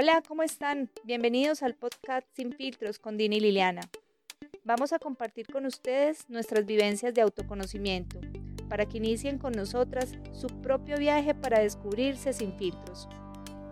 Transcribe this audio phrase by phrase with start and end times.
[0.00, 0.88] Hola, ¿cómo están?
[1.02, 3.80] Bienvenidos al podcast Sin Filtros con Dini y Liliana.
[4.62, 8.20] Vamos a compartir con ustedes nuestras vivencias de autoconocimiento
[8.68, 13.08] para que inicien con nosotras su propio viaje para descubrirse sin filtros.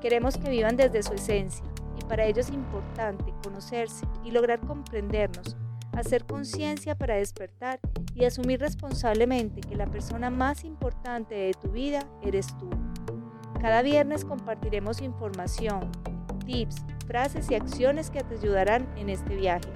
[0.00, 1.64] Queremos que vivan desde su esencia
[1.96, 5.56] y para ello es importante conocerse y lograr comprendernos,
[5.92, 7.78] hacer conciencia para despertar
[8.16, 12.68] y asumir responsablemente que la persona más importante de tu vida eres tú.
[13.60, 15.90] Cada viernes compartiremos información,
[16.46, 19.68] tips, frases y acciones que te ayudarán en este viaje.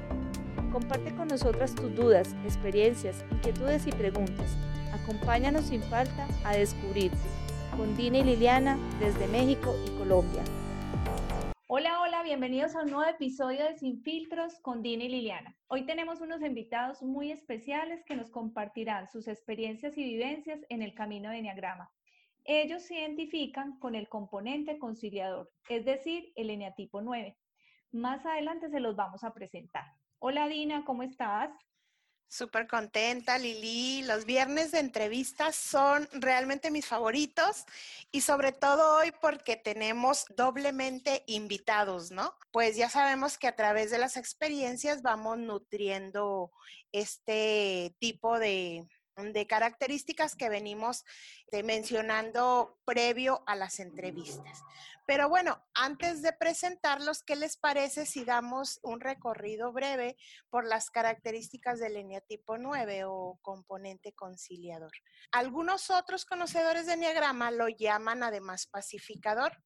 [0.72, 4.56] Comparte con nosotras tus dudas, experiencias, inquietudes y preguntas.
[4.92, 7.10] Acompáñanos sin falta a descubrir
[7.76, 10.42] con Dina y Liliana desde México y Colombia.
[11.66, 15.56] Hola, hola, bienvenidos a un nuevo episodio de Sin Filtros con Dina y Liliana.
[15.68, 20.94] Hoy tenemos unos invitados muy especiales que nos compartirán sus experiencias y vivencias en el
[20.94, 21.90] camino de Enneagrama.
[22.52, 27.38] Ellos se identifican con el componente conciliador, es decir, el eneatipo 9.
[27.92, 29.84] Más adelante se los vamos a presentar.
[30.18, 31.52] Hola Dina, ¿cómo estás?
[32.26, 34.02] Súper contenta, Lili.
[34.02, 37.66] Los viernes de entrevistas son realmente mis favoritos
[38.10, 42.34] y sobre todo hoy porque tenemos doblemente invitados, ¿no?
[42.50, 46.50] Pues ya sabemos que a través de las experiencias vamos nutriendo
[46.90, 51.04] este tipo de, de características que venimos
[51.52, 54.62] eh, mencionando previo a las entrevistas.
[55.06, 60.16] Pero bueno, antes de presentarlos, ¿qué les parece si damos un recorrido breve
[60.50, 64.92] por las características del eneatipo 9 o componente conciliador?
[65.32, 69.60] Algunos otros conocedores de enneagrama lo llaman además pacificador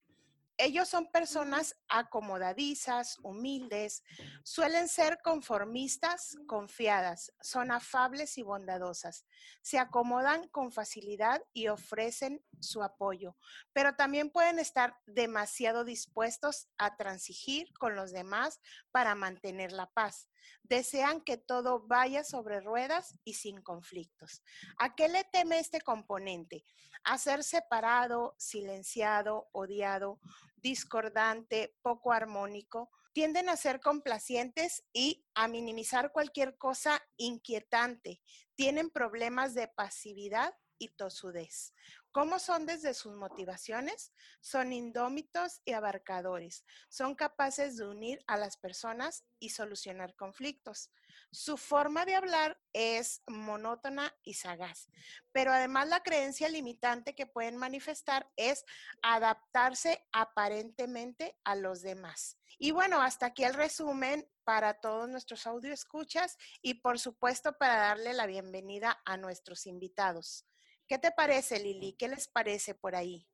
[0.56, 4.04] ellos son personas acomodadizas, humildes,
[4.44, 9.26] suelen ser conformistas, confiadas, son afables y bondadosas,
[9.62, 13.36] se acomodan con facilidad y ofrecen su apoyo,
[13.72, 18.60] pero también pueden estar demasiado dispuestos a transigir con los demás
[18.90, 20.28] para mantener la paz.
[20.62, 24.42] Desean que todo vaya sobre ruedas y sin conflictos.
[24.78, 26.64] ¿A qué le teme este componente?
[27.04, 30.20] A ser separado, silenciado, odiado,
[30.56, 38.20] discordante, poco armónico, tienden a ser complacientes y a minimizar cualquier cosa inquietante.
[38.56, 40.54] Tienen problemas de pasividad
[40.88, 41.74] y.
[42.12, 44.12] ¿Cómo son desde sus motivaciones?
[44.40, 46.64] Son indómitos y abarcadores.
[46.88, 50.90] Son capaces de unir a las personas y solucionar conflictos.
[51.32, 54.88] Su forma de hablar es monótona y sagaz,
[55.32, 58.64] pero además la creencia limitante que pueden manifestar es
[59.02, 62.38] adaptarse aparentemente a los demás.
[62.58, 67.76] Y bueno, hasta aquí el resumen para todos nuestros audio escuchas y por supuesto para
[67.76, 70.46] darle la bienvenida a nuestros invitados.
[70.86, 71.94] ¿Qué te parece, Lili?
[71.94, 73.26] ¿Qué les parece por ahí?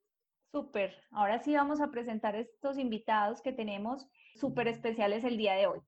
[0.52, 0.94] Súper.
[1.10, 4.06] Ahora sí vamos a presentar estos invitados que tenemos
[4.36, 5.80] súper especiales el día de hoy.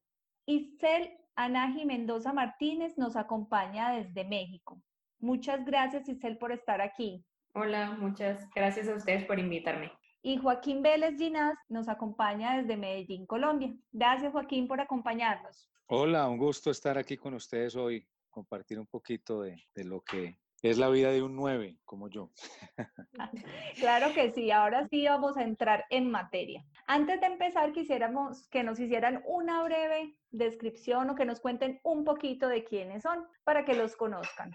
[0.47, 4.81] Isel Anaji Mendoza Martínez nos acompaña desde México.
[5.21, 7.25] Muchas gracias, Isel, por estar aquí.
[7.55, 9.93] Hola, muchas gracias a ustedes por invitarme.
[10.21, 13.73] Y Joaquín Vélez Ginás nos acompaña desde Medellín, Colombia.
[13.93, 15.69] Gracias, Joaquín, por acompañarnos.
[15.87, 20.39] Hola, un gusto estar aquí con ustedes hoy, compartir un poquito de, de lo que
[20.63, 22.31] es la vida de un 9 como yo.
[23.79, 26.65] Claro que sí, ahora sí vamos a entrar en materia.
[26.87, 32.05] Antes de empezar, quisiéramos que nos hicieran una breve descripción o que nos cuenten un
[32.05, 34.53] poquito de quiénes son para que los conozcan.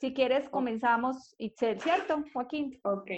[0.00, 2.80] Si quieres, comenzamos, Itzel, ¿cierto, Joaquín?
[2.82, 3.10] Ok.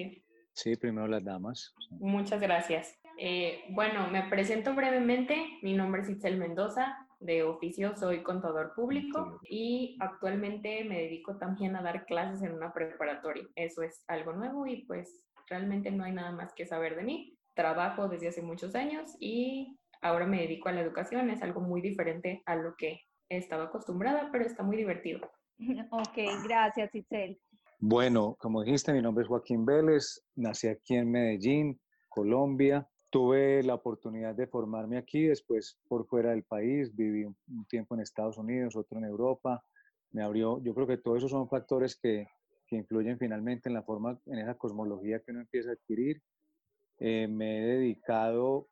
[0.52, 1.74] Sí, primero las damas.
[1.90, 2.98] Muchas gracias.
[3.18, 5.58] Eh, bueno, me presento brevemente.
[5.62, 11.74] Mi nombre es Itzel Mendoza de oficio soy contador público y actualmente me dedico también
[11.74, 13.44] a dar clases en una preparatoria.
[13.56, 17.38] Eso es algo nuevo y pues realmente no hay nada más que saber de mí.
[17.54, 21.30] Trabajo desde hace muchos años y ahora me dedico a la educación.
[21.30, 25.20] Es algo muy diferente a lo que he estado acostumbrada, pero está muy divertido.
[25.90, 27.40] Ok, gracias Itzel.
[27.78, 32.88] Bueno, como dijiste, mi nombre es Joaquín Vélez, nací aquí en Medellín, Colombia.
[33.14, 38.00] Tuve la oportunidad de formarme aquí, después por fuera del país, viví un, tiempo en
[38.00, 39.64] Estados Unidos, otro en Europa,
[40.10, 42.26] me abrió, yo creo que todos esos son factores que,
[42.66, 46.20] que influyen finalmente en la forma, en esa cosmología que uno empieza a adquirir.
[46.98, 48.66] Eh, me he dedicado,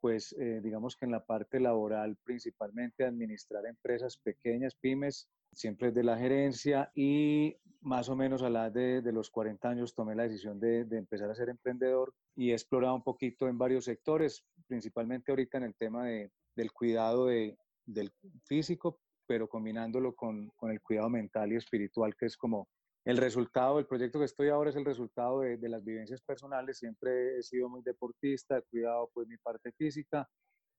[0.00, 5.90] pues, eh, digamos que en la parte laboral, principalmente a administrar empresas pequeñas, pymes, siempre
[5.90, 10.14] de la gerencia y más o menos a la de, de los 40 años tomé
[10.14, 13.84] la decisión de, de, empezar a ser emprendedor y he explorado un poquito en varios
[13.84, 18.12] sectores, principalmente ahorita en el tema de, del cuidado de, del
[18.44, 22.68] físico, pero combinándolo con, con, el cuidado mental y espiritual, que es como
[23.04, 26.78] el resultado, el proyecto que estoy ahora es el resultado de, las vivencias personales.
[26.78, 30.28] Siempre he sido muy deportista, he cuidado pues mi parte física.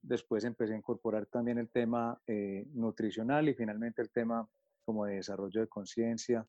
[0.02, 4.48] Después empecé a incorporar también el tema eh, nutricional y finalmente el tema
[4.86, 6.48] como de desarrollo de conciencia.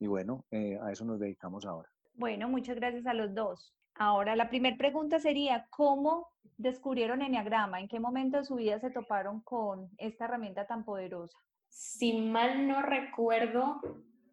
[0.00, 1.88] Y bueno, eh, a eso nos dedicamos ahora.
[2.14, 3.72] Bueno, muchas gracias a los dos.
[3.98, 7.80] Ahora, la primera pregunta sería, ¿cómo descubrieron Enneagrama?
[7.80, 11.36] ¿En qué momento de su vida se toparon con esta herramienta tan poderosa?
[11.68, 13.80] Si mal no recuerdo,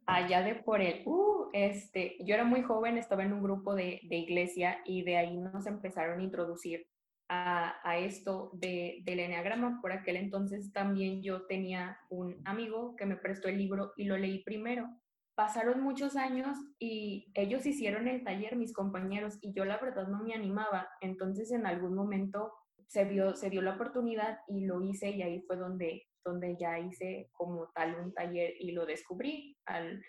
[0.06, 4.01] allá de por el, uh, este, yo era muy joven, estaba en un grupo de,
[4.03, 6.85] iglesia y de ahí nos empezaron a introducir
[7.27, 9.79] a, a, esto de, del enneagrama.
[9.81, 14.15] Por aquel entonces también yo tenía un amigo que me prestó el libro y lo
[14.15, 14.88] leí primero.
[15.36, 20.24] Pasaron muchos años y ellos hicieron el taller, mis compañeros, y yo la verdad no
[20.24, 20.88] me animaba.
[21.02, 22.54] Entonces en algún momento
[22.88, 26.80] se, vio, se dio la oportunidad y lo hice y ahí fue donde, donde ya
[26.80, 29.58] hice como tal un taller y lo descubrí.
[29.66, 30.02] Al,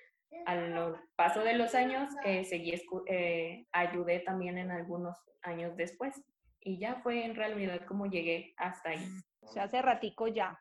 [0.45, 2.75] al paso de los años, eh, seguí,
[3.07, 6.15] eh, ayudé también en algunos años después.
[6.61, 9.09] Y ya fue en realidad como llegué hasta ahí.
[9.41, 10.59] O sea, hace ratico ya.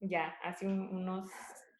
[0.00, 1.30] Ya, hace unos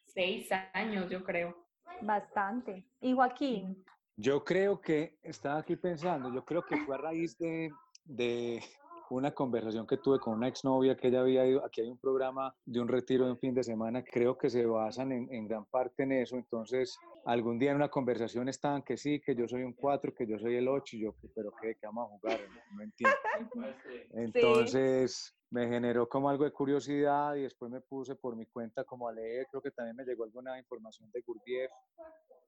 [0.05, 1.60] seis años, yo creo.
[2.01, 2.85] Bastante.
[2.99, 3.83] ¿Y Joaquín?
[4.17, 7.71] Yo creo que, estaba aquí pensando, yo creo que fue a raíz de,
[8.05, 8.61] de
[9.11, 12.55] una conversación que tuve con una exnovia que ella había ido, aquí hay un programa
[12.65, 15.65] de un retiro de un fin de semana, creo que se basan en, en gran
[15.65, 19.63] parte en eso, entonces algún día en una conversación estaban que sí, que yo soy
[19.63, 22.39] un 4, que yo soy el 8, y yo, pero ¿qué, qué vamos a jugar?
[22.73, 23.15] No, entiendo.
[24.13, 25.47] Entonces sí.
[25.51, 29.13] me generó como algo de curiosidad y después me puse por mi cuenta como a
[29.13, 31.71] leer, creo que también me llegó alguna información de Gurdjieff,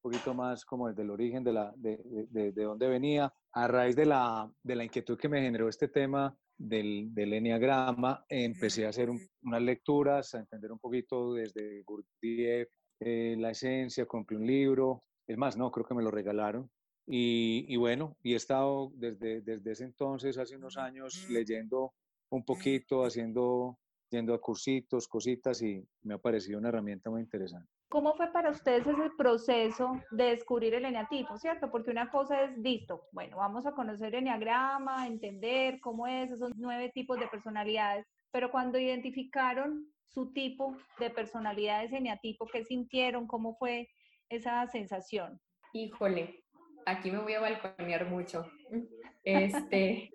[0.04, 3.34] poquito más como desde el origen de, la, de, de, de dónde venía.
[3.54, 8.26] A raíz de la, de la inquietud que me generó este tema, del, del Enneagrama,
[8.30, 12.70] empecé a hacer un, unas lecturas, a entender un poquito desde Gurdjieff,
[13.00, 16.70] eh, la esencia, compré un libro, es más, no, creo que me lo regalaron.
[17.06, 21.94] Y, y bueno, y he estado desde, desde ese entonces, hace unos años, leyendo
[22.30, 23.78] un poquito, haciendo,
[24.10, 27.70] yendo a cursitos, cositas, y me ha parecido una herramienta muy interesante.
[27.94, 31.70] ¿Cómo fue para ustedes ese proceso de descubrir el eneatipo, cierto?
[31.70, 36.54] Porque una cosa es, listo, bueno, vamos a conocer el eneagrama, entender cómo es, esos
[36.56, 43.28] nueve tipos de personalidades, pero cuando identificaron su tipo de personalidad, ese eneatipo, ¿qué sintieron?
[43.28, 43.88] ¿Cómo fue
[44.28, 45.40] esa sensación?
[45.74, 46.44] Híjole,
[46.88, 48.44] aquí me voy a balconear mucho.
[49.26, 50.12] Este,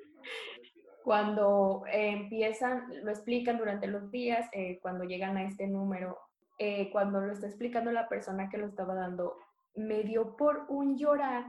[1.02, 6.18] cuando eh, empiezan, lo explican durante los días, eh, cuando llegan a este número,
[6.58, 9.36] eh, cuando lo está explicando la persona que lo estaba dando,
[9.74, 11.46] me dio por un llorar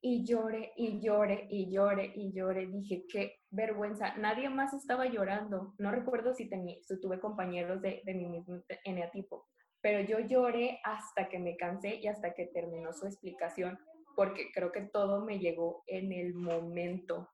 [0.00, 2.66] y lloré y lloré y lloré y lloré.
[2.66, 4.14] Dije, qué vergüenza.
[4.16, 5.74] Nadie más estaba llorando.
[5.78, 9.48] No recuerdo si, tenía, si tuve compañeros de, de mi mismo eneatipo,
[9.80, 13.78] pero yo lloré hasta que me cansé y hasta que terminó su explicación,
[14.14, 17.30] porque creo que todo me llegó en el momento.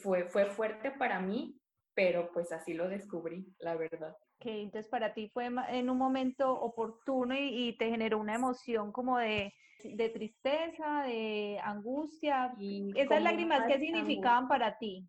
[0.00, 1.60] Fue, fue fuerte para mí,
[1.94, 6.52] pero pues así lo descubrí, la verdad que entonces para ti fue en un momento
[6.52, 9.54] oportuno y, y te generó una emoción como de,
[9.84, 12.54] de tristeza, de angustia.
[12.58, 15.08] Y Esas lágrimas, ¿qué significaban para ti?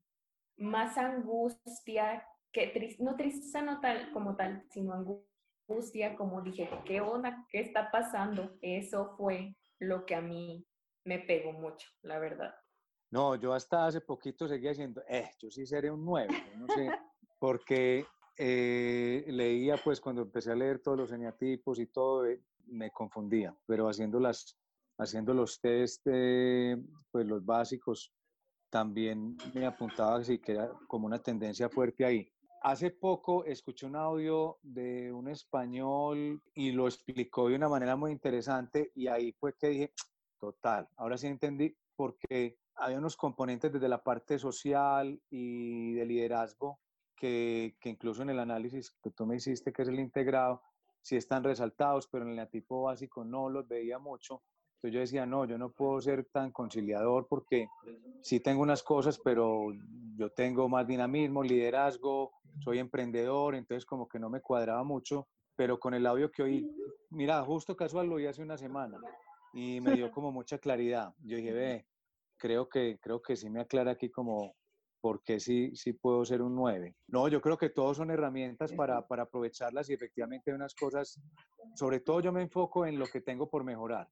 [0.57, 7.01] Más angustia, que triste, no tristeza no tal como tal, sino angustia, como dije, ¿qué
[7.01, 7.47] onda?
[7.49, 8.55] ¿Qué está pasando?
[8.61, 10.65] Eso fue lo que a mí
[11.05, 12.53] me pegó mucho, la verdad.
[13.09, 16.89] No, yo hasta hace poquito seguía diciendo, eh, yo sí seré un 9, no sé,
[17.39, 18.05] porque
[18.37, 23.55] eh, leía, pues cuando empecé a leer todos los eneatipos y todo, eh, me confundía,
[23.65, 24.57] pero haciendo, las,
[24.97, 26.77] haciendo los test, eh,
[27.11, 28.11] pues los básicos,
[28.69, 32.27] también me apuntaba así que era como una tendencia fuerte ahí.
[32.63, 38.11] Hace poco escuché un audio de un español y lo explicó de una manera muy
[38.11, 39.93] interesante y ahí fue que dije,
[40.39, 46.79] total, ahora sí entendí porque había unos componentes desde la parte social y de liderazgo
[47.15, 50.61] que, que, incluso en el análisis que tú me hiciste, que es el integrado,
[51.01, 54.41] sí están resaltados, pero en el neatipo básico no los veía mucho.
[54.75, 57.67] Entonces yo decía, no, yo no puedo ser tan conciliador porque
[58.21, 59.67] sí tengo unas cosas, pero
[60.17, 65.79] yo tengo más dinamismo, liderazgo, soy emprendedor, entonces como que no me cuadraba mucho, pero
[65.79, 66.69] con el audio que oí,
[67.09, 68.97] mira, justo casual lo oí hace una semana
[69.53, 71.13] y me dio como mucha claridad.
[71.23, 71.85] Yo dije, ve,
[72.37, 74.55] creo que, creo que sí me aclara aquí como
[75.03, 76.95] porque sí, sí puedo ser un 9.
[77.09, 81.21] No, yo creo que todos son herramientas para, para aprovecharlas y efectivamente hay unas cosas,
[81.73, 84.07] sobre todo yo me enfoco en lo que tengo por mejorar.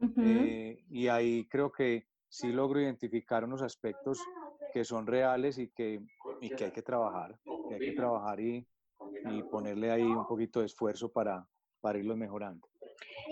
[0.00, 0.20] Uh -huh.
[0.20, 4.32] eh, y ahí creo que sí logro identificar unos aspectos
[4.70, 6.02] que son reales y que,
[6.40, 8.68] y que hay que trabajar, que hay que trabajar y,
[9.22, 11.48] y ponerle ahí un poquito de esfuerzo para,
[11.80, 12.68] para irlos mejorando.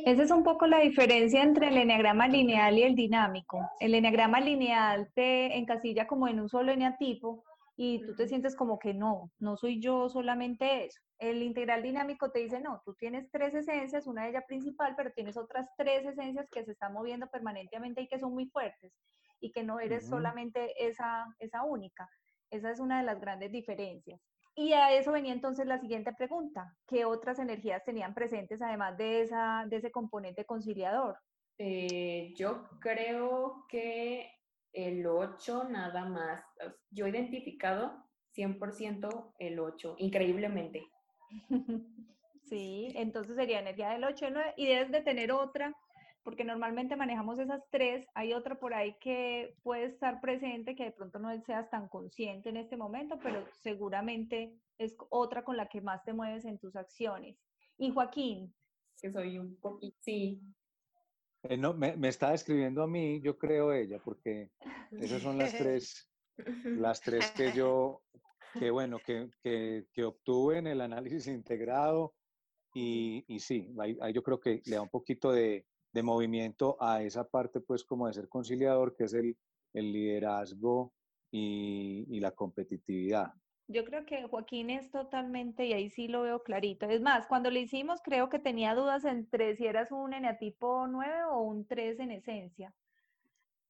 [0.05, 3.61] Esa es un poco la diferencia entre el eneagrama lineal y el dinámico.
[3.79, 7.45] El eneagrama lineal te encasilla como en un solo eneatipo
[7.77, 11.01] y tú te sientes como que no, no soy yo solamente eso.
[11.19, 15.13] El integral dinámico te dice, no, tú tienes tres esencias, una de ellas principal, pero
[15.13, 18.93] tienes otras tres esencias que se están moviendo permanentemente y que son muy fuertes
[19.41, 22.09] y que no eres solamente esa, esa única.
[22.51, 24.21] Esa es una de las grandes diferencias.
[24.55, 26.77] Y a eso venía entonces la siguiente pregunta.
[26.87, 31.17] ¿Qué otras energías tenían presentes además de, esa, de ese componente conciliador?
[31.59, 34.31] Eh, yo creo que
[34.73, 36.43] el 8 nada más.
[36.91, 38.05] Yo he identificado
[38.37, 40.87] 100% el 8, increíblemente.
[42.45, 44.27] Sí, entonces sería energía del 8
[44.59, 45.75] y debes de tener otra
[46.23, 50.93] porque normalmente manejamos esas tres, hay otra por ahí que puede estar presente, que de
[50.93, 55.81] pronto no seas tan consciente en este momento, pero seguramente es otra con la que
[55.81, 57.37] más te mueves en tus acciones.
[57.77, 58.55] Y Joaquín.
[59.01, 60.41] Que soy un poquito, sí.
[61.45, 64.51] Eh, no, me, me está describiendo a mí, yo creo ella, porque
[64.93, 66.09] esas son las tres,
[66.65, 68.03] las tres que yo,
[68.61, 72.15] que bueno, que, que, que obtuve en el análisis integrado
[72.75, 77.03] y, y sí, ahí, yo creo que le da un poquito de, de movimiento a
[77.03, 79.37] esa parte, pues, como de ser conciliador, que es el,
[79.75, 80.93] el liderazgo
[81.31, 83.33] y, y, la competitividad.
[83.69, 86.87] Yo creo que Joaquín es totalmente, y ahí sí lo veo clarito.
[86.87, 91.25] Es más, cuando lo hicimos, creo que tenía dudas entre si eras un eneatipo 9
[91.31, 92.75] o un 3 en esencia,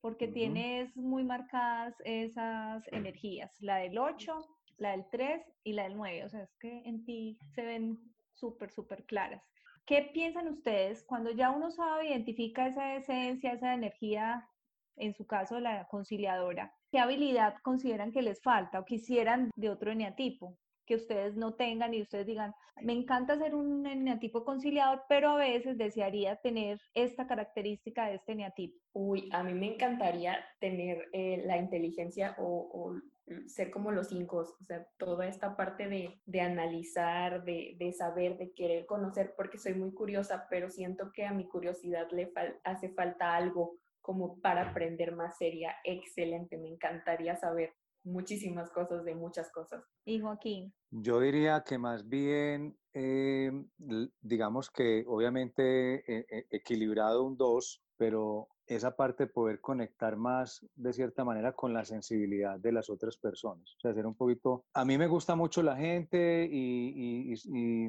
[0.01, 4.49] porque tienes muy marcadas esas energías, la del 8,
[4.79, 6.25] la del 3 y la del 9.
[6.25, 8.01] O sea, es que en ti se ven
[8.33, 9.45] súper, súper claras.
[9.87, 14.49] ¿Qué piensan ustedes cuando ya uno sabe, identifica esa esencia, esa energía,
[14.97, 16.75] en su caso la conciliadora?
[16.91, 20.57] ¿Qué habilidad consideran que les falta o quisieran de otro eneatipo?
[20.87, 25.37] que ustedes no tengan y ustedes digan, me encanta ser un eneatipo conciliador, pero a
[25.37, 28.79] veces desearía tener esta característica de este eneatipo.
[28.93, 33.01] Uy, a mí me encantaría tener eh, la inteligencia o, o,
[33.47, 38.37] ser como los cinco, o sea, toda esta parte de, de analizar, de, de, saber,
[38.37, 42.33] de querer conocer, porque soy muy curiosa, pero siento que a mi curiosidad le
[42.65, 45.75] hace falta algo como para aprender más seria.
[45.85, 47.73] Excelente, me encantaría saber
[48.05, 49.85] muchísimas cosas de muchas cosas.
[50.05, 50.75] ¿Y Joaquín?
[50.91, 53.51] Yo diría que más bien, eh,
[54.21, 60.65] digamos que obviamente eh, eh, equilibrado un 2, pero esa parte de poder conectar más
[60.75, 63.77] de cierta manera con la sensibilidad de las otras personas.
[63.77, 64.65] O sea, un poquito...
[64.75, 67.35] A mí me gusta mucho la gente y,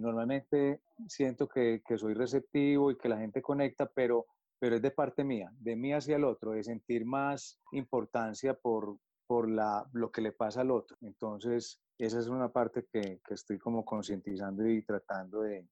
[0.01, 4.25] normalmente siento que, soy receptivo y que la gente conecta, pero,
[4.59, 8.97] pero es de parte mía, de mí hacia el otro, de sentir más importancia por,
[9.27, 10.97] por la, lo que le pasa al otro.
[11.01, 15.67] Entonces, esa es una parte que, estoy como concientizando y tratando de,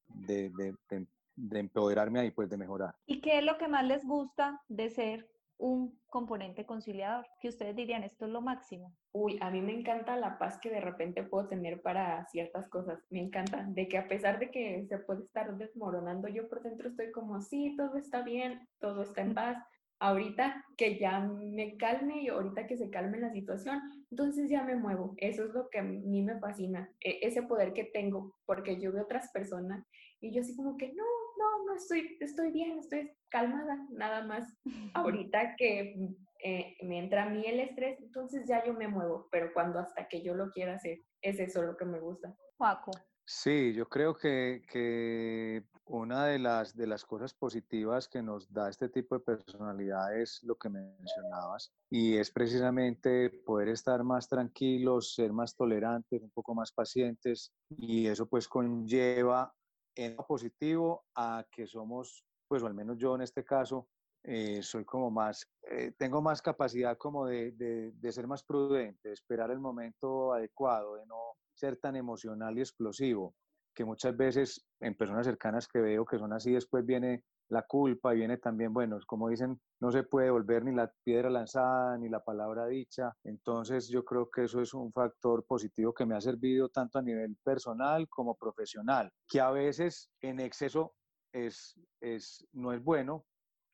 [1.52, 2.96] empoderarme ahí, pues de mejorar.
[3.06, 7.26] ¿Y qué es lo que más les gusta de ser un componente conciliador?
[7.40, 8.96] Que ustedes dirían, esto es lo máximo.
[9.14, 13.00] Uy, a mí me encanta la paz que de repente puedo tener para ciertas cosas.
[13.10, 16.90] Me encanta de que a pesar de que se puede estar desmoronando, yo por dentro
[16.90, 19.58] estoy como, sí, todo está bien, todo está en paz
[20.02, 23.80] ahorita que ya me calme y ahorita que se calme la situación,
[24.10, 25.14] entonces ya me muevo.
[25.18, 28.92] Eso es lo que a mí me fascina, e, ese poder que tengo, porque yo
[28.92, 29.86] veo otras personas
[30.20, 31.06] y yo así como que no,
[31.42, 34.48] no, no estoy, estoy bien, estoy calmada, nada más.
[34.94, 35.96] Ahorita que
[36.44, 40.08] eh, me entra a mí el estrés, entonces ya yo me muevo, pero cuando hasta
[40.08, 42.36] que yo lo quiera hacer, es eso lo que me gusta.
[42.58, 42.92] Paco.
[43.26, 48.70] Sí, yo creo que, que, una de las, de las cosas positivas que nos da
[48.70, 55.14] este tipo de personalidad es lo que mencionabas y es precisamente poder estar más tranquilos,
[55.14, 59.54] ser más tolerantes, un poco más pacientes y eso pues conlleva
[59.96, 63.88] en positivo a que somos, pues o al menos yo en este caso,
[64.24, 69.10] eh, soy como más, eh, tengo más capacidad como de, de, de ser más prudente,
[69.10, 73.36] de esperar el momento adecuado, de no ser tan emocional y explosivo,
[73.74, 78.14] que muchas veces en personas cercanas que veo que son así, después viene la culpa
[78.14, 82.24] viene también, bueno, como dicen, no se puede volver ni la piedra lanzada ni la
[82.24, 83.14] palabra dicha.
[83.26, 87.02] Entonces yo creo que eso es un factor positivo que me ha servido tanto a
[87.02, 90.94] nivel personal como profesional, que a veces en exceso
[91.34, 93.26] es, es, no es bueno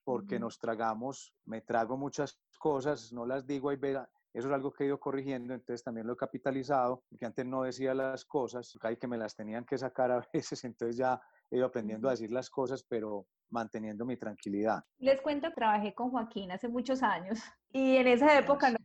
[0.04, 4.86] porque nos tragamos, me trago muchas cosas, no las digo, y eso es algo que
[4.86, 8.98] he ido corrigiendo, entonces también lo he capitalizado, porque antes no decía las cosas, hay
[8.98, 12.32] que me las tenían que sacar a veces, entonces ya he ido aprendiendo a decir
[12.32, 14.84] las cosas, pero manteniendo mi tranquilidad.
[15.00, 17.40] Les cuento, trabajé con Joaquín hace muchos años
[17.72, 18.76] y en esa época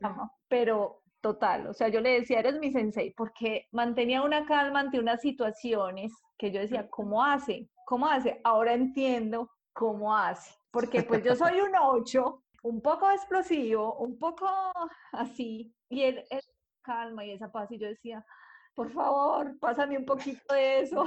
[0.00, 1.66] no, pero total.
[1.66, 6.12] O sea, yo le decía, eres mi sensei, porque mantenía una calma ante unas situaciones
[6.38, 7.68] que yo decía, ¿cómo hace?
[7.86, 8.40] ¿Cómo hace?
[8.44, 10.54] Ahora entiendo cómo hace.
[10.70, 14.48] Porque pues yo soy un 8, un poco explosivo, un poco
[15.12, 16.42] así, y él, él
[16.82, 18.24] calma y esa paz, y yo decía,
[18.74, 21.04] por favor, pásame un poquito de eso.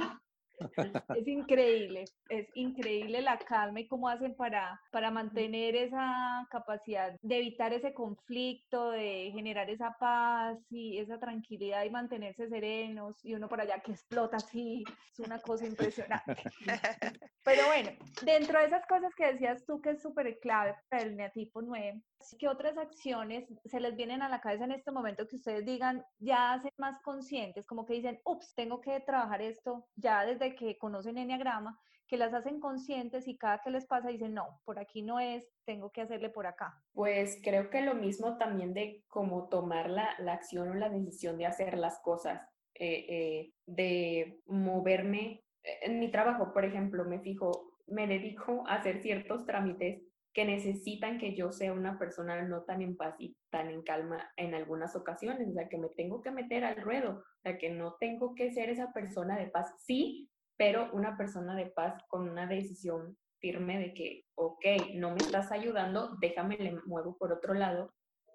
[1.16, 7.38] Es increíble, es increíble la calma y cómo hacen para, para mantener esa capacidad de
[7.38, 13.48] evitar ese conflicto, de generar esa paz y esa tranquilidad y mantenerse serenos y uno
[13.48, 16.42] por allá que explota así, es una cosa impresionante.
[17.44, 17.90] Pero bueno,
[18.22, 22.00] dentro de esas cosas que decías tú que es súper clave para el neatipo 9,
[22.38, 26.04] ¿qué otras acciones se les vienen a la cabeza en este momento que ustedes digan,
[26.18, 30.78] ya hacen más conscientes, como que dicen, ups, tengo que trabajar esto ya desde que
[30.78, 35.02] conocen Enneagrama, que las hacen conscientes y cada que les pasa dicen, no, por aquí
[35.02, 36.74] no es, tengo que hacerle por acá?
[36.92, 41.38] Pues creo que lo mismo también de cómo tomar la, la acción o la decisión
[41.38, 42.42] de hacer las cosas,
[42.74, 45.42] eh, eh, de moverme.
[45.62, 50.02] En mi trabajo, por ejemplo, me fijo, me dedico a hacer ciertos trámites
[50.32, 54.30] que necesitan que yo sea una persona no tan en paz y tan en calma
[54.36, 58.34] en algunas ocasiones, o que me tengo que meter al ruedo, o que no tengo
[58.34, 59.74] que ser esa persona de paz.
[59.78, 65.18] Sí, pero una persona de paz con una decisión firme de que, ok, no me
[65.18, 67.92] estás ayudando, déjame le muevo por otro lado,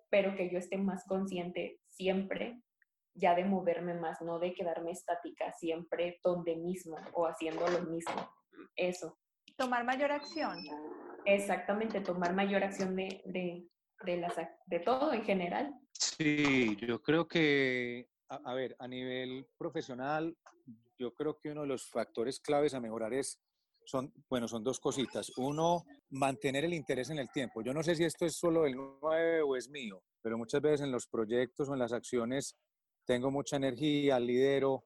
[0.10, 2.62] pero que yo esté más consciente siempre
[3.16, 8.30] ya de moverme más, no de quedarme estática, siempre donde mismo o haciendo lo mismo.
[8.76, 9.18] Eso.
[9.56, 10.58] Tomar mayor acción.
[11.28, 13.68] Exactamente, tomar mayor acción de, de,
[14.06, 15.78] de, todo en general.
[15.92, 20.34] Sí, yo creo que, a, ver, a nivel profesional,
[20.98, 23.42] yo creo que uno de los factores claves a mejorar es,
[23.86, 25.34] son, bueno, son dos cositas.
[25.36, 27.62] Uno, mantener el interés en el tiempo.
[27.62, 30.80] Yo no sé si esto es solo el 9 o es mío, pero muchas veces
[30.80, 32.56] en los proyectos o en las acciones
[33.06, 34.86] tengo mucha energía, lidero,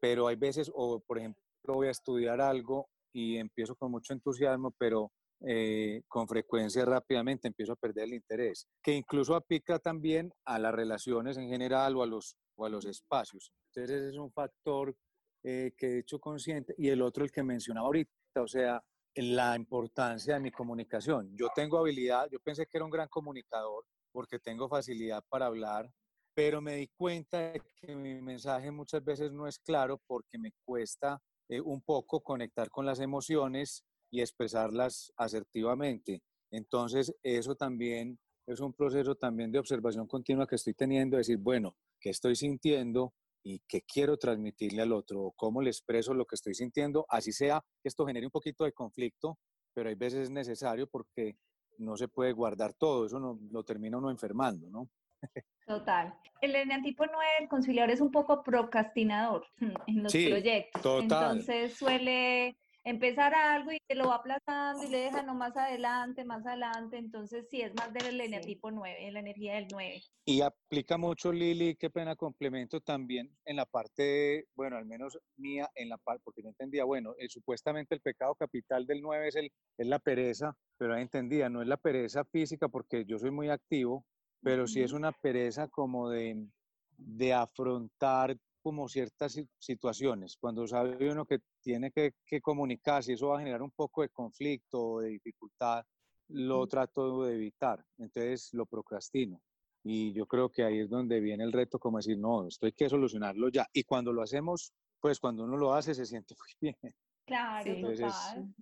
[0.00, 4.70] pero hay veces, o por ejemplo, voy a estudiar algo y empiezo con mucho entusiasmo,
[4.78, 5.12] pero
[5.46, 10.74] eh, con frecuencia rápidamente empiezo a perder el interés, que incluso aplica también a las
[10.74, 13.52] relaciones en general o a los, o a los espacios.
[13.68, 14.94] Entonces ese es un factor
[15.44, 18.82] eh, que he hecho consciente, y el otro el que mencionaba ahorita, o sea,
[19.14, 21.36] la importancia de mi comunicación.
[21.36, 25.90] Yo tengo habilidad, yo pensé que era un gran comunicador porque tengo facilidad para hablar,
[26.34, 30.52] pero me di cuenta de que mi mensaje muchas veces no es claro porque me
[30.64, 36.22] cuesta eh, un poco conectar con las emociones y expresarlas asertivamente.
[36.52, 41.74] Entonces, eso también es un proceso también de observación continua que estoy teniendo, decir, bueno,
[41.98, 43.12] ¿qué estoy sintiendo?
[43.44, 47.60] y qué quiero transmitirle al otro, cómo le expreso lo que estoy sintiendo, así sea
[47.82, 49.38] esto genere un poquito de conflicto,
[49.74, 51.36] pero hay veces es necesario porque
[51.78, 54.88] no se puede guardar todo, eso no, lo termina uno enfermando, ¿no?
[55.66, 56.14] Total.
[56.40, 59.44] El eneatipo 9, el conciliador, es un poco procrastinador
[59.86, 60.82] en los proyectos.
[60.82, 61.38] Total.
[61.38, 66.24] Entonces suele empezar algo y te lo va aplazando y le deja no más adelante,
[66.24, 66.96] más adelante.
[66.98, 70.02] Entonces, sí, es más del eneatipo 9, la energía del 9.
[70.24, 75.70] Y aplica mucho, Lili, qué pena complemento también en la parte, bueno, al menos mía,
[75.74, 79.36] en la parte, porque yo entendía, bueno, el, supuestamente el pecado capital del 9 es,
[79.36, 83.30] el, es la pereza, pero ahí entendía, no es la pereza física porque yo soy
[83.30, 84.04] muy activo,
[84.42, 86.48] pero sí es una pereza como de,
[86.96, 93.28] de afrontar como ciertas situaciones, cuando sabe uno que tiene que, que comunicarse y eso
[93.28, 95.84] va a generar un poco de conflicto o de dificultad,
[96.28, 99.40] lo trato de evitar, entonces lo procrastino.
[99.84, 102.72] Y yo creo que ahí es donde viene el reto, como decir, no, esto hay
[102.72, 103.66] que solucionarlo ya.
[103.72, 106.94] Y cuando lo hacemos, pues cuando uno lo hace se siente muy bien.
[107.26, 108.54] Claro, total.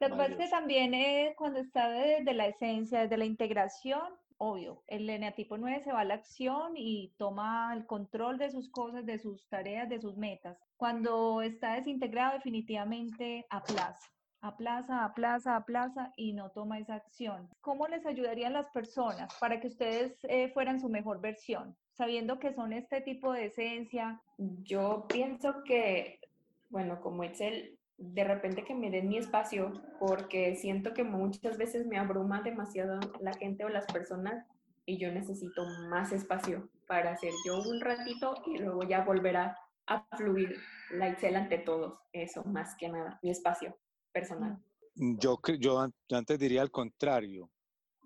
[0.00, 4.14] Lo que pasa es que también es cuando está desde la esencia, desde la integración,
[4.38, 8.70] obvio, el eneatipo 9 se va a la acción y toma el control de sus
[8.70, 10.58] cosas, de sus tareas, de sus metas.
[10.76, 17.48] Cuando está desintegrado, definitivamente aplaza, aplaza, aplaza, aplaza y no toma esa acción.
[17.60, 22.52] ¿Cómo les ayudarían las personas para que ustedes eh, fueran su mejor versión, sabiendo que
[22.52, 24.20] son este tipo de esencia?
[24.38, 26.20] Yo pienso que,
[26.68, 31.86] bueno, como Excel, de repente que me den mi espacio, porque siento que muchas veces
[31.86, 34.44] me abruma demasiado la gente o las personas
[34.84, 40.06] y yo necesito más espacio para hacer yo un ratito y luego ya volverá a
[40.16, 40.56] fluir
[40.90, 41.98] la Excel ante todos.
[42.12, 43.76] Eso, más que nada, mi espacio
[44.12, 44.58] personal.
[44.96, 47.50] Mm, yo, yo, antes diría al contrario.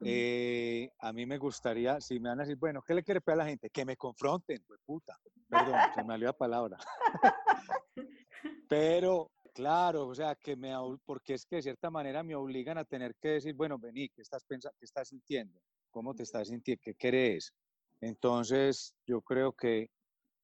[0.02, 3.34] Eh, a mí me gustaría, si me van a decir, bueno, ¿qué le quiere pedir
[3.34, 3.68] a la gente?
[3.68, 5.18] Que me confronten, pues puta.
[5.46, 6.78] Perdón, se me salió la palabra.
[8.68, 10.72] Pero Claro, o sea, que me,
[11.04, 14.22] porque es que de cierta manera me obligan a tener que decir, bueno, vení, ¿qué
[14.22, 15.60] estás pensando, qué estás sintiendo?
[15.90, 16.80] ¿Cómo te estás sintiendo?
[16.84, 17.52] ¿Qué querés?
[18.00, 19.90] Entonces, yo creo que,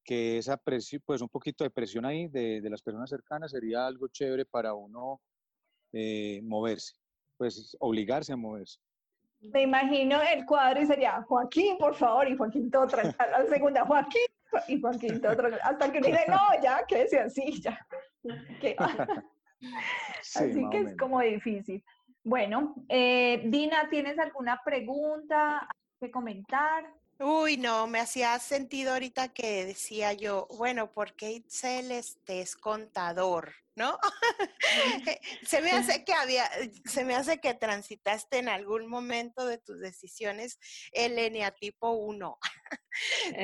[0.05, 3.87] que esa presión, pues un poquito de presión ahí de, de las personas cercanas sería
[3.87, 5.21] algo chévere para uno
[5.93, 6.95] eh, moverse,
[7.37, 8.79] pues obligarse a moverse.
[9.41, 12.89] Me imagino el cuadro y sería Joaquín, por favor, y Joaquín todo
[13.19, 14.27] a la segunda, Joaquín,
[14.69, 17.79] y Joaquín todo hasta que dice, no, ya, quédese así, ya.
[20.35, 21.83] así que es como difícil.
[22.25, 25.69] Bueno, eh, Dina, ¿tienes alguna pregunta
[26.01, 26.85] que comentar?
[27.19, 33.55] Uy, no, me hacía sentido ahorita que decía yo, bueno, porque Itzel este es contador,
[33.77, 33.99] ¿no?
[35.47, 36.51] se me hace que había,
[36.87, 40.59] se me hace que transitaste en algún momento de tus decisiones
[40.93, 42.39] el eneatipo 1.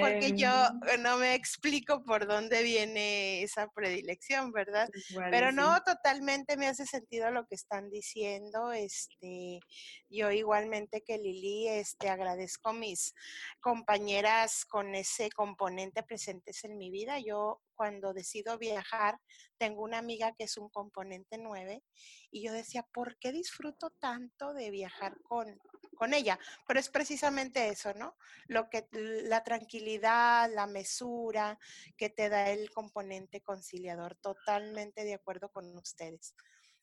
[0.00, 0.50] Porque yo
[0.88, 1.02] em.
[1.02, 4.88] no me explico por dónde viene esa predilección, ¿verdad?
[5.30, 8.72] Pero no, totalmente me hace sentido lo que están diciendo.
[8.72, 9.60] Este,
[10.08, 13.14] yo igualmente que Lili, este, agradezco mis
[13.60, 17.18] compañeras con ese componente presentes en mi vida.
[17.18, 19.18] Yo cuando decido viajar,
[19.58, 21.82] tengo una amiga que es un componente 9
[22.30, 25.60] y yo decía, ¿por qué disfruto tanto de viajar con,
[25.96, 26.38] con ella?
[26.66, 28.16] Pero es precisamente eso, ¿no?
[28.46, 31.58] Lo que la tranquilidad, la mesura
[31.96, 34.16] que te da el componente conciliador.
[34.16, 36.34] Totalmente de acuerdo con ustedes.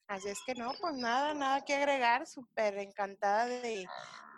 [0.09, 2.25] Así es que no, pues nada, nada que agregar.
[2.25, 3.85] Súper encantada de,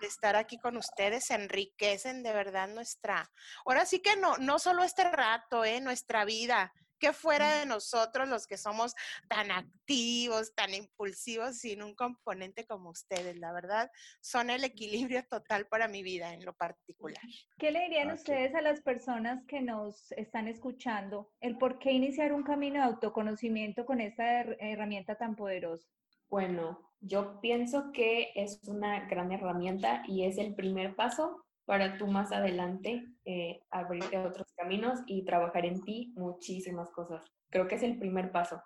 [0.02, 1.32] de, estar aquí con ustedes.
[1.32, 3.32] Enriquecen de verdad nuestra.
[3.66, 5.80] Ahora sí que no, no solo este rato, ¿eh?
[5.80, 8.94] nuestra vida que fuera de nosotros los que somos
[9.28, 13.38] tan activos, tan impulsivos, sin un componente como ustedes.
[13.38, 17.22] La verdad, son el equilibrio total para mi vida en lo particular.
[17.58, 22.32] ¿Qué le dirían ustedes a las personas que nos están escuchando el por qué iniciar
[22.34, 25.88] un camino de autoconocimiento con esta herramienta tan poderosa?
[26.30, 32.08] Bueno, yo pienso que es una gran herramienta y es el primer paso para tú
[32.08, 37.24] más adelante eh, abrirte a otros caminos y trabajar en ti muchísimas cosas.
[37.50, 38.62] Creo que es el primer paso.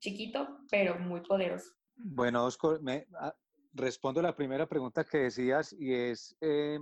[0.00, 1.72] Chiquito, pero muy poderoso.
[1.96, 3.34] Bueno, Oscar, me, ah,
[3.74, 6.78] respondo la primera pregunta que decías y es, eh,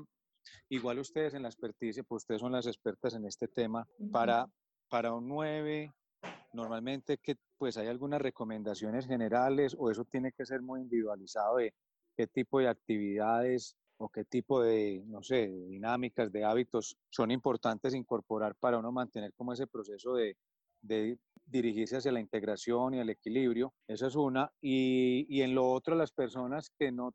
[0.69, 4.47] igual ustedes en la experticia, pues ustedes son las expertas en este tema, para,
[4.89, 5.93] para un 9,
[6.53, 11.73] normalmente que pues hay algunas recomendaciones generales o eso tiene que ser muy individualizado de
[12.17, 17.95] qué tipo de actividades o qué tipo de, no sé, dinámicas, de hábitos son importantes
[17.95, 20.37] incorporar para uno mantener como ese proceso de,
[20.83, 23.73] de dirigirse hacia la integración y el equilibrio.
[23.89, 24.51] Esa es una.
[24.61, 27.13] Y, y en lo otro, las personas que no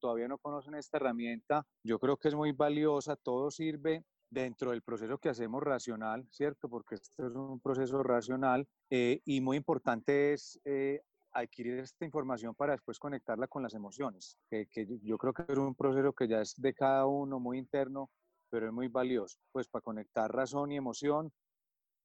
[0.00, 3.16] todavía no conocen esta herramienta, yo creo que es muy valiosa.
[3.16, 6.68] Todo sirve dentro del proceso que hacemos racional, ¿cierto?
[6.68, 11.02] Porque este es un proceso racional eh, y muy importante es eh,
[11.34, 14.68] adquirir esta información para después conectarla con las emociones, que,
[15.02, 18.10] yo creo que es un proceso que ya es de cada uno, muy interno,
[18.50, 21.32] pero es muy valioso, pues para conectar razón y emoción.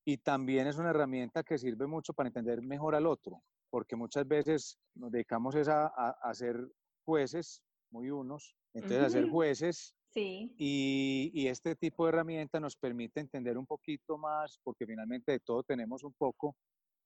[0.06, 4.28] Y también es una herramienta que sirve mucho para entender mejor al otro, porque muchas
[4.28, 6.58] veces nos dedicamos a, a, ser
[7.06, 7.62] jueces,
[7.92, 10.52] muy unos, entonces a ser jueces Sí.
[10.58, 15.40] Y, y, este tipo de herramienta nos permite entender un poquito más, porque finalmente de
[15.40, 16.56] todo tenemos un poco,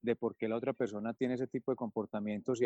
[0.04, 2.66] de por qué la otra persona tiene ese tipo de comportamientos y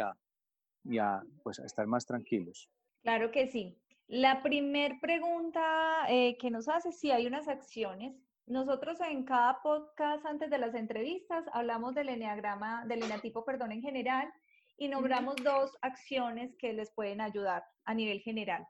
[1.00, 2.70] a, pues, estar más tranquilos.
[3.04, 3.78] Claro que sí.
[4.08, 8.16] La primer pregunta eh, que nos hace, si hay unas acciones.
[8.46, 13.82] Nosotros en cada podcast antes de las entrevistas hablamos del eneagrama, del eneatipo, perdón, en
[13.82, 14.32] general
[14.78, 18.66] y nombramos dos acciones que les pueden ayudar a nivel general.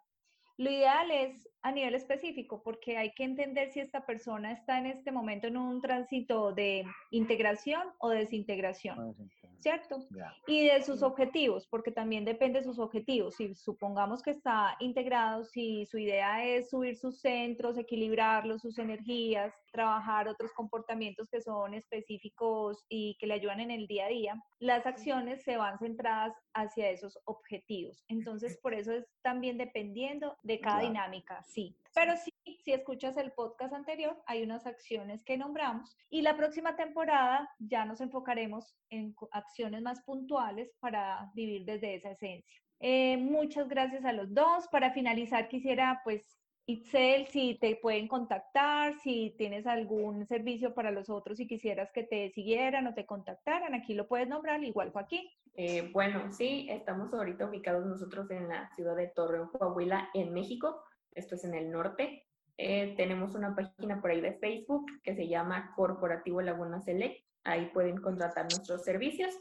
[0.57, 4.85] Lo ideal es a nivel específico, porque hay que entender si esta persona está en
[4.85, 9.15] este momento en un tránsito de integración o desintegración,
[9.59, 9.99] ¿cierto?
[10.47, 13.35] Y de sus objetivos, porque también depende de sus objetivos.
[13.35, 19.53] Si supongamos que está integrado, si su idea es subir sus centros, equilibrarlos, sus energías,
[19.71, 24.43] trabajar otros comportamientos que son específicos y que le ayudan en el día a día,
[24.59, 28.03] las acciones se van centradas hacia esos objetivos.
[28.07, 31.75] Entonces, por eso es también dependiendo de cada dinámica, sí.
[31.93, 32.31] Pero sí,
[32.63, 37.85] si escuchas el podcast anterior, hay unas acciones que nombramos y la próxima temporada ya
[37.85, 42.61] nos enfocaremos en acciones más puntuales para vivir desde esa esencia.
[42.79, 44.67] Eh, muchas gracias a los dos.
[44.67, 46.37] Para finalizar, quisiera pues
[46.69, 52.03] Itzel, si te pueden contactar, si tienes algún servicio para los otros y quisieras que
[52.03, 55.25] te siguieran o te contactaran, aquí lo puedes nombrar, igual Joaquín.
[55.55, 60.83] Eh, bueno, sí, estamos ahorita ubicados nosotros en la ciudad de Torreón, Coahuila, en México.
[61.17, 62.23] Esto es en el norte.
[62.57, 67.25] Eh, tenemos una página por ahí de Facebook que se llama Corporativo Laguna Select.
[67.43, 69.33] Ahí pueden contratar nuestros servicios.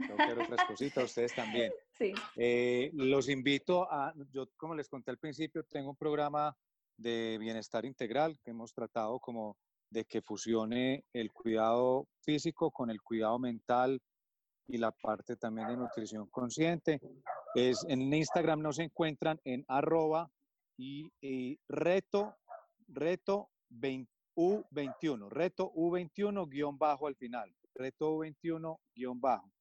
[0.09, 1.71] Otras cositas, ustedes también.
[2.01, 2.13] Sí.
[2.35, 6.57] Eh, los invito a, yo como les conté al principio, tengo un programa
[6.97, 9.55] de bienestar integral que hemos tratado como
[9.91, 14.01] de que fusione el cuidado físico con el cuidado mental
[14.67, 16.99] y la parte también de nutrición consciente.
[17.53, 20.31] Es, en Instagram nos encuentran en arroba
[20.77, 22.35] y, reto,
[22.87, 23.49] reto
[24.35, 29.51] U21, reto U21 guion bajo al final, reto U21 guion bajo.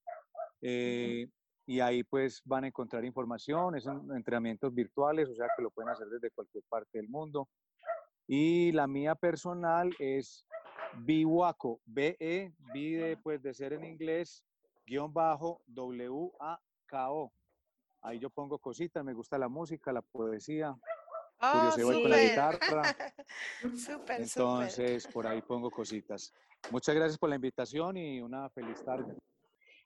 [0.60, 1.28] Eh,
[1.66, 5.90] y ahí pues van a encontrar información, es entrenamientos virtuales, o sea que lo pueden
[5.90, 7.48] hacer desde cualquier parte del mundo.
[8.26, 10.46] Y la mía personal es
[10.98, 14.44] Biwaco, B-E, B de, pues, de ser en inglés,
[14.86, 17.32] guion bajo, W-A-K-O.
[18.02, 20.74] Ahí yo pongo cositas, me gusta la música, la poesía,
[21.40, 22.82] oh, voy con la guitarra.
[23.76, 26.32] súper, Entonces, por ahí pongo cositas.
[26.70, 29.16] Muchas gracias por la invitación y una feliz tarde.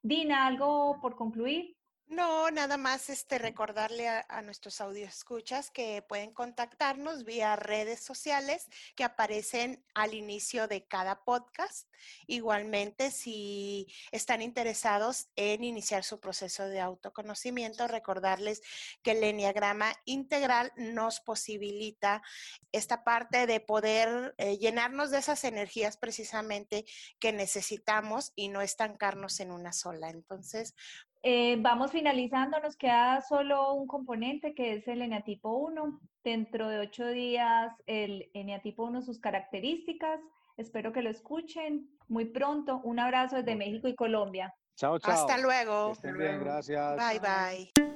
[0.04, 1.73] Dina, ¿algo por concluir?
[2.06, 9.04] No, nada más este, recordarle a, nuestros escuchas que pueden contactarnos vía redes sociales que
[9.04, 11.88] aparecen al inicio de cada podcast.
[12.26, 18.60] Igualmente, si están interesados en iniciar su proceso de autoconocimiento, recordarles
[19.02, 22.22] que el Enneagrama integral nos posibilita
[22.70, 26.84] esta parte de poder eh, llenarnos de esas energías precisamente
[27.18, 30.10] que necesitamos y no estancarnos en una sola.
[30.10, 30.74] Entonces,
[31.26, 36.00] eh, vamos finalizando, nos queda solo un componente que es el eneatipo 1.
[36.22, 40.20] Dentro de ocho días, el eneatipo 1, sus características.
[40.58, 42.82] Espero que lo escuchen muy pronto.
[42.84, 44.54] Un abrazo desde México y Colombia.
[44.76, 45.12] Chao, chao.
[45.12, 45.87] Hasta luego.
[45.87, 46.96] Que estén bien, gracias.
[46.96, 47.94] Bye, bye.